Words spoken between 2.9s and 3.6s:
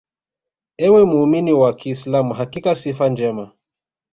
njema